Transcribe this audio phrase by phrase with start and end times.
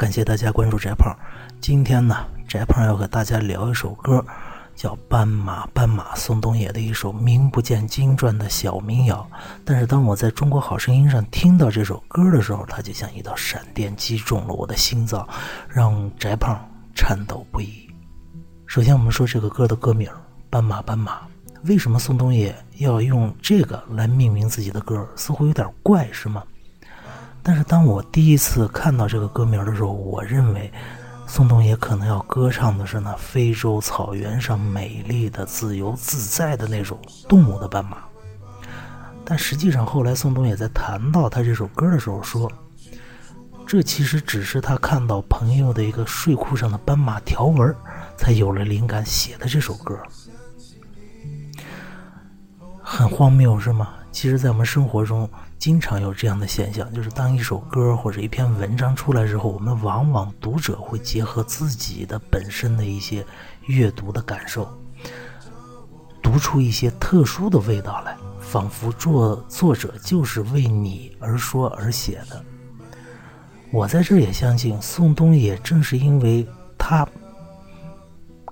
[0.00, 1.14] 感谢大家关注翟胖。
[1.60, 4.24] 今天呢，翟胖要和大家聊一首歌，
[4.74, 9.28] 叫《斑马斑马》，宋冬野的一首名不见经传的小民谣。
[9.62, 15.28] 但是当我在中国好声音上听到这首歌的时候，它就像一道闪电击中了我的心脏，
[15.68, 16.58] 让翟胖
[16.94, 17.86] 颤抖不已。
[18.64, 20.08] 首先，我们说这个歌的歌名
[20.48, 21.16] 《斑马斑马》，
[21.64, 25.06] 为什么宋冬野要用这个来命名自己的歌？
[25.14, 26.42] 似乎有点怪，是吗？
[27.42, 30.70] 但是当我第一次看到这个歌名的时候，我认为
[31.26, 37.98] 宋冬野可能要歌唱的是那非洲草原上美丽的、自由自在的那种动物的斑马。
[39.24, 42.50] 但实际上，后来宋冬野在谈到他这首歌的时候说，
[43.64, 47.74] 这其实只是他看到朋友的一个睡裤上的斑马条纹，
[48.16, 49.96] 才有了灵感写的这首歌。
[52.82, 53.90] 很荒谬，是吗？
[54.10, 55.30] 其实，在我们生活中，
[55.60, 63.22] 经常有这样的现象，就是当一首歌或者一篇文章出来之后，我们往往读者会结合自己的本身的一些
[63.66, 64.66] 阅读的感受，
[66.22, 72.42] 读出一些特殊的味道来，仿佛作作者就是为你而说而写的。
[73.70, 76.44] 我在这也相信，宋冬野正是因为
[76.78, 77.06] 他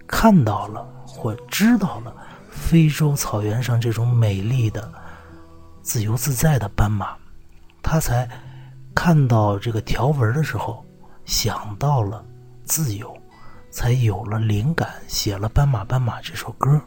[0.06, 2.14] 看到了或知道了
[2.50, 4.92] 非洲草原上这种美丽的。
[5.88, 7.16] 自由自在的斑马，
[7.82, 8.28] 他才
[8.94, 10.84] 看到这个条纹的时候，
[11.24, 12.22] 想到了
[12.62, 13.16] 自由，
[13.70, 16.78] 才有了灵感，写了《斑马斑马》这首歌。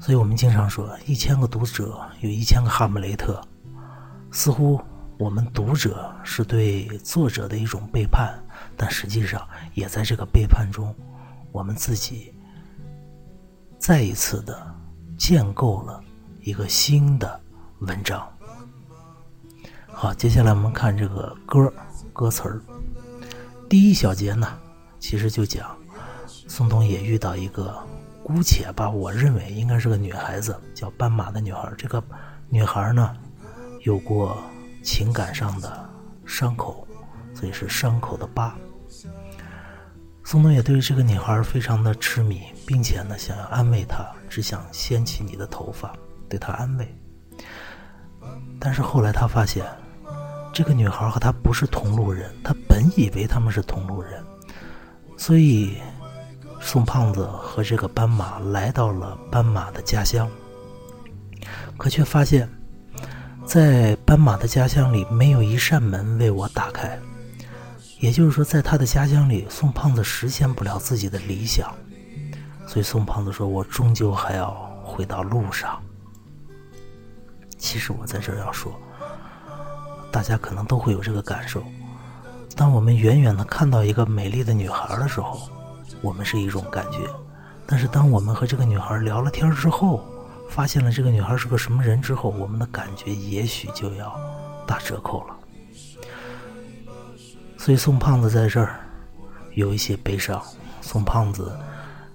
[0.00, 3.40] 所以我们经常说，一千个读者有一千个哈姆雷特，
[4.32, 4.82] 似乎
[5.18, 8.36] 我们读者是对作者的一种背叛，
[8.76, 10.92] 但实际上也在这个背叛中，
[11.52, 12.34] 我们自己
[13.78, 14.74] 再一次的
[15.16, 16.02] 建构了。
[16.42, 17.40] 一个新的
[17.78, 18.28] 文章。
[19.86, 21.72] 好，接下来我们看这个歌
[22.12, 22.60] 歌词儿。
[23.68, 24.58] 第一小节呢，
[24.98, 25.76] 其实就讲
[26.26, 27.80] 宋冬野遇到一个
[28.24, 31.72] 姑且吧，我认为应该是个女孩子，叫斑马的女孩。
[31.78, 32.02] 这个
[32.48, 33.16] 女孩呢，
[33.82, 34.36] 有过
[34.82, 35.88] 情感上的
[36.26, 36.86] 伤口，
[37.34, 38.56] 所以是伤口的疤。
[40.24, 45.94] 宋冬野对这个女孩非常的痴迷，并且呢，想要安慰她，只想掀起你的头发。
[46.32, 46.88] 对他安慰，
[48.58, 49.62] 但是后来他发现，
[50.50, 52.34] 这个女孩和他不是同路人。
[52.42, 54.24] 他本以为他们是同路人，
[55.18, 55.76] 所以
[56.58, 60.26] 宋胖子和这个斑马来到了斑马的家乡，
[61.76, 62.48] 可却发现，
[63.44, 66.98] 在斑马的家乡里没有一扇门为我打开。
[68.00, 71.70] 也就是说，在他的家乡里，宋胖子实现不了自己的理想，
[72.66, 74.50] 所以宋胖子说：“我终究还要
[74.82, 75.78] 回到路上。”
[77.62, 78.72] 其实我在这儿要说，
[80.10, 81.62] 大家可能都会有这个感受。
[82.56, 85.48] 当我们远远的看到一个美丽的女孩的时候，
[86.02, 86.98] 我们是一种感觉；
[87.64, 90.04] 但是当我们和这个女孩聊了天之后，
[90.50, 94.12] 发现了这个女孩是个什么人之后，我们的感觉也许就要
[94.66, 95.36] 打折扣了。
[97.56, 98.80] 所以宋胖子在这儿
[99.54, 100.42] 有一些悲伤。
[100.80, 101.56] 宋胖子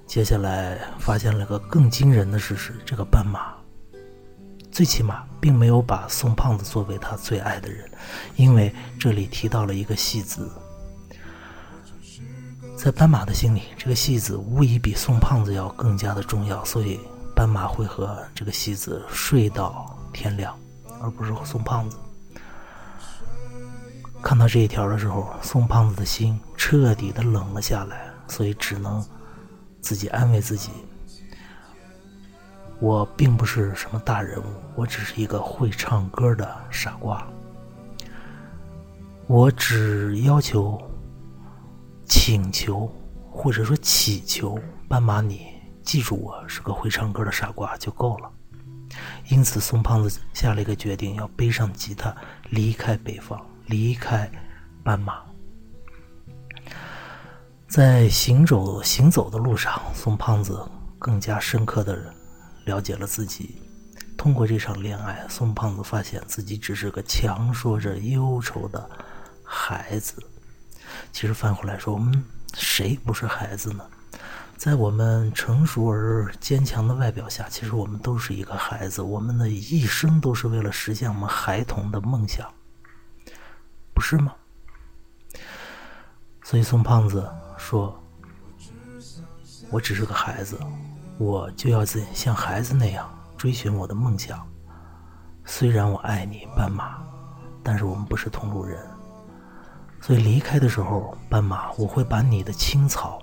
[0.05, 3.56] 接下来发现了个更惊人的事实：这个斑马。
[4.77, 7.89] 最起码并没有把宋胖子作为他最爱的人，
[8.35, 10.47] 因为这里提到了一个戏子，
[12.77, 16.99] 在斑马的心里，这个戏子无疑比宋胖子要更加的重要，所以
[17.35, 20.55] 斑马会和这个戏子睡到天亮，
[21.01, 21.97] 而不是和宋胖子。
[24.21, 29.03] 看到这一条的时候，宋胖子的心彻底的冷了下来，所以只能
[29.81, 30.69] 自己安慰自己。
[32.79, 34.43] 我并不是什么大人物，
[34.75, 37.25] 我只是一个会唱歌的傻瓜。
[39.25, 40.79] 我只要求、
[42.05, 42.89] 请求
[43.31, 45.47] 或者说祈求斑马你
[45.81, 48.31] 记住我是个会唱歌的傻瓜就够了。
[49.29, 52.15] 因此，宋胖子下了一个决定，要背上吉他
[52.49, 54.29] 离开北方，离开
[54.83, 55.21] 斑马。
[57.67, 60.63] 在行走行走的路上，宋胖子
[60.99, 62.13] 更加深刻的。
[62.67, 63.61] 了解了自己，
[64.17, 68.89] 通过这场恋爱，宋胖子发现自己只是个强说着忧愁的
[69.41, 70.21] 孩子。
[71.13, 72.21] 其实反过来说，我们
[72.53, 73.85] 谁不是孩子呢？
[74.57, 79.01] 在我们成熟而坚强的外表下，其实我们都是一个孩子。
[79.01, 82.51] 我们的一生都是为了实现我们孩童的梦想，
[83.93, 84.33] 不是吗？
[86.43, 88.03] 所以宋胖子说
[89.71, 90.59] ：“我只是个孩子。”
[91.17, 94.45] 我就要像像孩子那样追寻我的梦想。
[95.45, 96.97] 虽然我爱你，斑马，
[97.63, 98.79] 但是我们不是同路人。
[99.99, 103.19] 所以离开的时候，斑马，我会把你的青草，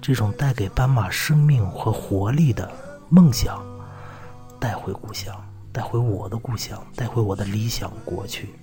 [0.00, 2.70] 这种带给斑马生命和活力的
[3.10, 3.62] 梦想，
[4.58, 5.34] 带回故乡，
[5.72, 8.54] 带回我的故乡，带回我的理想国去。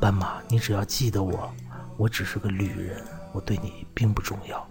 [0.00, 1.48] 斑马，你只要记得我，
[1.96, 3.00] 我只是个旅人，
[3.32, 4.66] 我对你并不重要。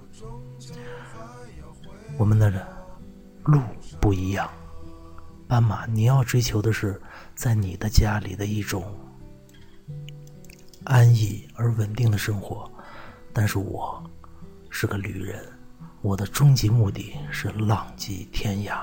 [2.18, 2.62] 我们的人
[3.45, 3.62] 路
[4.00, 4.50] 不一样，
[5.48, 7.01] 斑马，你要追求的是
[7.36, 8.84] 在你的家里的一种。
[10.86, 12.69] 安逸而稳定的生活，
[13.31, 14.04] 但是我
[14.69, 15.42] 是个旅人，
[16.01, 18.78] 我的终极目的是浪迹天涯。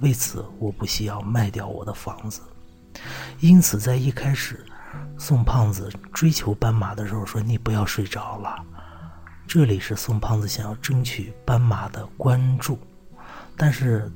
[0.00, 2.42] 为此，我不惜要卖掉我的房子。
[3.40, 4.64] 因此，在一开始，
[5.18, 8.62] 宋胖子追求斑马的时候说：“你不要睡着了。”
[9.48, 12.78] 这里是宋胖子想要争取斑马的关注。
[13.56, 14.10] 但是，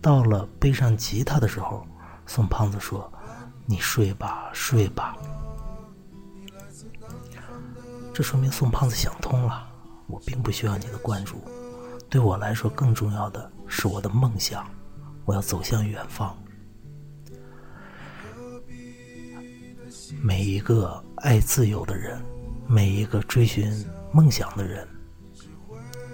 [0.00, 1.86] 到了背上吉他的时候，
[2.26, 3.10] 宋胖子说
[3.66, 5.16] ：“你睡吧，睡吧。”
[8.14, 9.66] 这说明宋胖子想通了，
[10.06, 11.42] 我并不需要你的关注，
[12.08, 14.64] 对我来说更重要的是我的梦想，
[15.24, 16.36] 我要走向远方。
[20.22, 22.22] 每一个爱自由的人，
[22.68, 24.86] 每一个追寻梦想的人，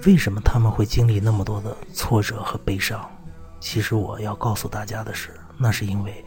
[0.07, 3.09] 为什么他们会经历那么多的挫折和悲伤？
[3.61, 6.25] 其实我要告诉大家的是，那是因为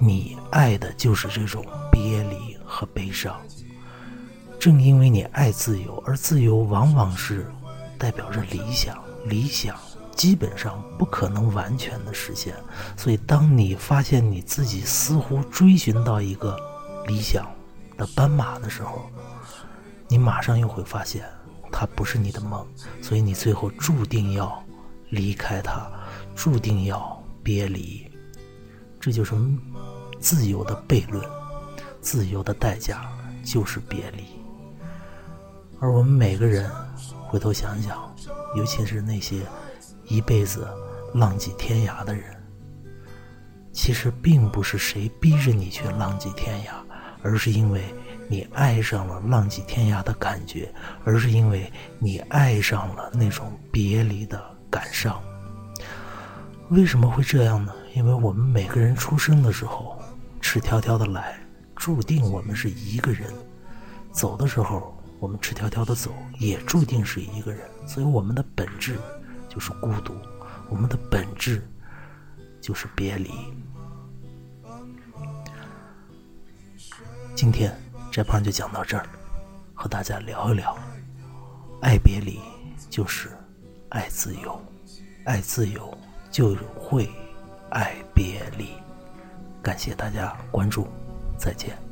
[0.00, 3.40] 你爱的就是这种别离和悲伤。
[4.58, 7.46] 正因为你爱自由，而自由往往是
[7.96, 9.76] 代表着理想，理想
[10.16, 12.56] 基本上不可能完全的实现。
[12.96, 16.58] 所以，当你发现你自己似乎追寻到一个
[17.06, 17.48] 理想
[17.96, 19.08] 的斑马的时候，
[20.08, 21.24] 你马上又会发现
[21.80, 22.66] 它不是你的梦，
[23.00, 24.60] 所以你最后注定要
[25.10, 25.88] 离开它，
[26.34, 28.04] 注定要别离。
[28.98, 29.32] 这就是
[30.18, 31.24] 自由的悖论，
[32.00, 33.08] 自由的代价
[33.44, 34.24] 就是别离。
[35.78, 36.68] 而我们每个人
[37.28, 38.12] 回头想想，
[38.56, 39.46] 尤其是那些
[40.08, 40.66] 一辈子
[41.14, 42.36] 浪迹天涯的人，
[43.72, 46.72] 其实并不是谁逼着你去浪迹天涯，
[47.22, 47.94] 而是因为
[48.28, 50.72] 你爱上了浪迹天涯的感觉，
[51.04, 54.40] 而是因为你爱上了那种别离的
[54.70, 55.20] 感伤。
[56.68, 57.72] 为什么会这样呢？
[57.94, 59.98] 因为我们每个人出生的时候
[60.40, 61.38] 赤条条的来，
[61.74, 63.32] 注定我们是一个人，
[64.12, 64.94] 走的时候。
[65.20, 68.96] 我们赤条条的走，也注定是一个人，所以我们的本质
[69.48, 70.14] 就是孤独，
[70.68, 71.60] 我们的本质
[72.60, 73.28] 就是别离。
[77.34, 77.76] 今天
[78.10, 79.06] 这盘就讲到这儿，
[79.74, 80.76] 和大家聊一聊，
[81.82, 82.40] 爱别离
[82.90, 83.30] 就是
[83.90, 84.60] 爱自由，
[85.24, 85.96] 爱自由
[86.30, 87.08] 就会
[87.70, 88.70] 爱别离。
[89.62, 90.88] 感谢大家关注，
[91.38, 91.87] 再见。